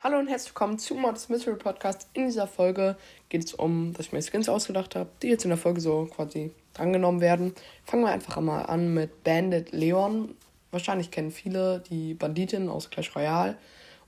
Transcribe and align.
Hallo 0.00 0.20
und 0.20 0.28
herzlich 0.28 0.50
willkommen 0.52 0.78
zu 0.78 0.94
Mods 0.94 1.28
Mystery 1.28 1.56
Podcast. 1.56 2.08
In 2.14 2.26
dieser 2.26 2.46
Folge 2.46 2.96
geht 3.28 3.44
es 3.44 3.52
um, 3.52 3.92
dass 3.92 4.06
ich 4.06 4.12
mir 4.12 4.22
Skins 4.22 4.48
ausgedacht 4.48 4.96
habe, 4.96 5.10
die 5.22 5.28
jetzt 5.28 5.44
in 5.44 5.50
der 5.50 5.58
Folge 5.58 5.80
so 5.80 6.06
quasi 6.06 6.52
drangenommen 6.72 7.20
werden. 7.20 7.52
Fangen 7.84 8.04
wir 8.04 8.10
einfach 8.10 8.40
mal 8.40 8.62
an 8.62 8.94
mit 8.94 9.24
Bandit 9.24 9.72
Leon. 9.72 10.34
Wahrscheinlich 10.70 11.10
kennen 11.10 11.30
viele 11.30 11.80
die 11.90 12.14
Banditin 12.14 12.68
aus 12.68 12.90
Clash 12.90 13.14
Royale. 13.14 13.58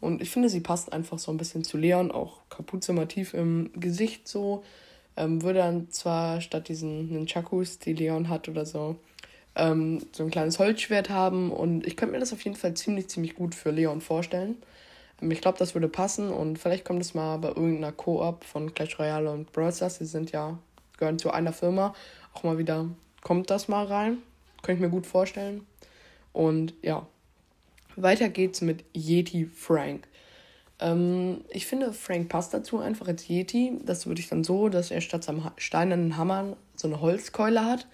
Und 0.01 0.23
ich 0.23 0.31
finde, 0.31 0.49
sie 0.49 0.61
passt 0.61 0.93
einfach 0.93 1.19
so 1.19 1.31
ein 1.31 1.37
bisschen 1.37 1.65
zu 1.65 1.77
Leon, 1.77 2.11
auch 2.11 2.39
Kapuze 2.49 2.93
mal 2.93 3.07
im 3.33 3.71
Gesicht 3.75 4.27
so. 4.27 4.65
Ähm, 5.17 5.43
würde 5.43 5.59
dann 5.59 5.91
zwar 5.91 6.41
statt 6.41 6.69
diesen 6.69 7.13
Nunchakus, 7.13 7.79
die 7.79 7.93
Leon 7.93 8.29
hat 8.29 8.49
oder 8.49 8.65
so, 8.65 8.97
ähm, 9.57 10.01
so 10.13 10.23
ein 10.23 10.31
kleines 10.31 10.59
Holzschwert 10.59 11.11
haben. 11.11 11.53
Und 11.53 11.87
ich 11.87 11.97
könnte 11.97 12.13
mir 12.15 12.21
das 12.21 12.33
auf 12.33 12.43
jeden 12.43 12.57
Fall 12.57 12.75
ziemlich, 12.75 13.09
ziemlich 13.09 13.35
gut 13.35 13.55
für 13.55 13.71
Leon 13.71 14.01
vorstellen. 14.01 14.57
Ähm, 15.21 15.31
ich 15.31 15.41
glaube, 15.41 15.59
das 15.59 15.75
würde 15.75 15.89
passen 15.89 16.31
und 16.31 16.59
vielleicht 16.59 16.85
kommt 16.85 17.03
es 17.03 17.15
mal 17.15 17.37
bei 17.39 17.49
irgendeiner 17.49 17.93
Co-op 17.93 18.45
von 18.45 18.73
Clash 18.75 18.99
Royale 18.99 19.31
und 19.31 19.53
Brawl 19.53 19.73
Stars. 19.73 19.99
Die 19.99 20.07
sind 20.07 20.33
ja, 20.33 20.59
gehören 20.97 21.19
zu 21.19 21.31
einer 21.31 21.53
Firma. 21.53 21.95
Auch 22.33 22.43
mal 22.45 22.59
wieder 22.59 22.89
kommt 23.23 23.51
das 23.51 23.69
mal 23.69 23.85
rein. 23.85 24.19
Könnte 24.63 24.83
ich 24.83 24.89
mir 24.89 24.91
gut 24.91 25.07
vorstellen. 25.07 25.67
Und 26.33 26.75
ja, 26.83 27.07
weiter 27.97 28.29
geht's 28.29 28.61
mit 28.61 28.85
Yeti 28.95 29.47
Frank. 29.47 30.07
Ähm, 30.81 31.43
ich 31.51 31.67
finde, 31.67 31.93
Frank 31.93 32.29
passt 32.29 32.55
dazu 32.55 32.79
einfach 32.79 33.09
als 33.09 33.29
Yeti. 33.29 33.79
Das 33.85 34.07
würde 34.07 34.21
ich 34.21 34.29
dann 34.29 34.45
so, 34.45 34.69
dass 34.69 34.91
er 34.91 35.01
statt 35.01 35.25
seinem 35.25 35.51
steinernen 35.57 36.17
Hammer 36.17 36.57
so 36.75 36.89
eine 36.89 37.01
Holzkeule 37.01 37.65
hat. 37.65 37.87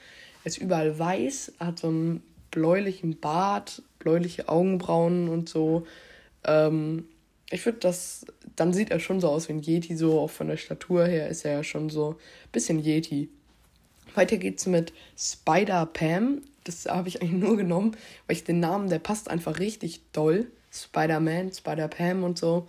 Er 0.45 0.47
ist 0.47 0.59
überall 0.59 0.99
weiß, 0.99 1.55
hat 1.59 1.81
so 1.81 1.89
einen 1.89 2.23
bläulichen 2.51 3.19
Bart, 3.19 3.83
bläuliche 3.99 4.49
Augenbrauen 4.49 5.29
und 5.29 5.49
so. 5.49 5.87
Ähm, 6.45 7.09
ich 7.51 7.65
würde 7.65 7.79
das, 7.79 8.27
dann 8.57 8.73
sieht 8.73 8.91
er 8.91 9.01
schon 9.01 9.21
so 9.21 9.29
aus 9.29 9.49
wie 9.49 9.55
ein 9.55 9.63
Yeti, 9.63 9.97
so 9.97 10.21
auch 10.21 10.31
von 10.31 10.49
der 10.49 10.57
Statur 10.57 11.07
her 11.07 11.29
ist 11.29 11.45
er 11.45 11.53
ja 11.53 11.65
schon 11.65 11.91
so 11.91 12.11
ein 12.11 12.51
bisschen 12.53 12.79
Yeti. 12.79 13.29
Weiter 14.15 14.37
geht's 14.37 14.67
mit 14.67 14.93
Spider 15.17 15.87
Pam. 15.87 16.43
Das 16.67 16.87
habe 16.87 17.09
ich 17.09 17.23
eigentlich 17.23 17.41
nur 17.41 17.57
genommen, 17.57 17.97
weil 18.27 18.37
ich 18.37 18.45
den 18.45 18.61
Namen, 18.61 18.89
der 18.89 18.99
passt 18.99 19.31
einfach 19.31 19.59
richtig 19.59 20.03
doll. 20.13 20.51
Spider-Man, 20.73 21.53
Spider-Pam 21.53 22.25
und 22.25 22.39
so. 22.39 22.69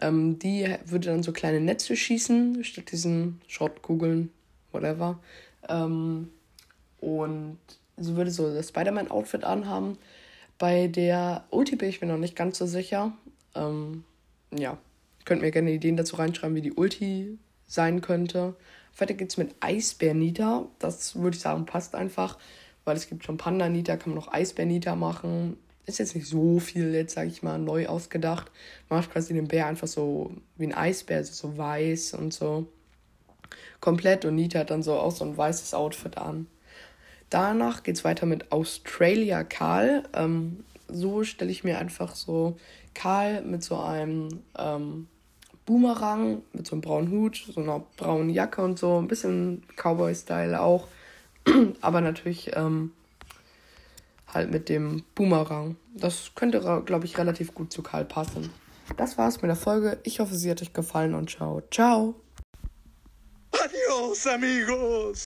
Ähm, 0.00 0.38
die 0.38 0.68
würde 0.86 1.08
dann 1.08 1.22
so 1.22 1.32
kleine 1.32 1.60
Netze 1.60 1.96
schießen, 1.96 2.62
statt 2.64 2.92
diesen 2.92 3.40
Schrottkugeln, 3.46 4.30
whatever. 4.70 5.18
Ähm, 5.68 6.30
und 7.00 7.58
sie 7.96 8.16
würde 8.16 8.30
so 8.30 8.54
das 8.54 8.68
Spider-Man-Outfit 8.68 9.44
anhaben. 9.44 9.98
Bei 10.58 10.86
der 10.86 11.44
Ulti 11.50 11.76
bin 11.76 11.88
ich 11.88 12.00
mir 12.00 12.06
noch 12.06 12.18
nicht 12.18 12.36
ganz 12.36 12.58
so 12.58 12.66
sicher. 12.66 13.12
Ähm, 13.54 14.04
ja, 14.56 14.78
könnt 15.24 15.42
mir 15.42 15.50
gerne 15.50 15.72
Ideen 15.72 15.96
dazu 15.96 16.16
reinschreiben, 16.16 16.56
wie 16.56 16.62
die 16.62 16.72
Ulti 16.72 17.38
sein 17.66 18.00
könnte. 18.00 18.54
Weiter 18.96 19.14
geht's 19.14 19.36
mit 19.36 19.54
Eisbär 19.60 20.14
Nita. 20.14 20.66
Das 20.78 21.16
würde 21.16 21.36
ich 21.36 21.42
sagen, 21.42 21.66
passt 21.66 21.94
einfach, 21.94 22.38
weil 22.84 22.96
es 22.96 23.08
gibt 23.08 23.24
schon 23.24 23.36
Panda 23.36 23.68
Nita, 23.68 23.96
kann 23.96 24.10
man 24.10 24.24
noch 24.24 24.32
Eisbär 24.32 24.66
Nita 24.66 24.96
machen. 24.96 25.56
Ist 25.84 25.98
jetzt 25.98 26.14
nicht 26.14 26.28
so 26.28 26.60
viel, 26.60 26.94
jetzt 26.94 27.14
sage 27.14 27.28
ich 27.28 27.42
mal, 27.42 27.58
neu 27.58 27.86
ausgedacht. 27.86 28.50
Man 28.88 29.00
macht 29.00 29.12
quasi 29.12 29.34
den 29.34 29.48
Bär 29.48 29.66
einfach 29.66 29.88
so 29.88 30.32
wie 30.56 30.66
ein 30.66 30.74
Eisbär, 30.74 31.18
also 31.18 31.32
so 31.32 31.58
weiß 31.58 32.14
und 32.14 32.32
so. 32.32 32.66
Komplett 33.80 34.24
und 34.24 34.36
Nita 34.36 34.60
hat 34.60 34.70
dann 34.70 34.82
so 34.82 34.94
auch 34.94 35.10
so 35.10 35.24
ein 35.24 35.36
weißes 35.36 35.74
Outfit 35.74 36.18
an. 36.18 36.46
Danach 37.30 37.82
geht's 37.82 38.04
weiter 38.04 38.26
mit 38.26 38.52
Australia 38.52 39.42
Karl. 39.42 40.04
Ähm, 40.14 40.64
so 40.88 41.24
stelle 41.24 41.50
ich 41.50 41.64
mir 41.64 41.78
einfach 41.78 42.14
so 42.14 42.56
Karl 42.94 43.42
mit 43.42 43.64
so 43.64 43.78
einem 43.78 44.42
ähm, 44.58 45.08
Boomerang, 45.64 46.42
mit 46.52 46.66
so 46.66 46.74
einem 46.74 46.82
braunen 46.82 47.10
Hut, 47.10 47.44
so 47.54 47.60
einer 47.60 47.84
braunen 47.96 48.30
Jacke 48.30 48.62
und 48.62 48.78
so, 48.78 48.98
ein 48.98 49.08
bisschen 49.08 49.62
Cowboy-Style 49.76 50.60
auch, 50.60 50.88
aber 51.80 52.00
natürlich 52.00 52.56
ähm, 52.56 52.92
halt 54.28 54.50
mit 54.50 54.68
dem 54.68 55.04
Boomerang. 55.14 55.76
Das 55.94 56.32
könnte, 56.34 56.60
glaube 56.84 57.04
ich, 57.04 57.18
relativ 57.18 57.54
gut 57.54 57.72
zu 57.72 57.82
Karl 57.82 58.04
passen. 58.04 58.50
Das 58.96 59.18
war's 59.18 59.42
mit 59.42 59.48
der 59.48 59.56
Folge. 59.56 59.98
Ich 60.02 60.20
hoffe, 60.20 60.34
sie 60.34 60.50
hat 60.50 60.62
euch 60.62 60.72
gefallen 60.72 61.14
und 61.14 61.30
ciao. 61.30 61.62
Ciao. 61.70 62.14
Adios, 63.52 64.26
amigos. 64.26 65.20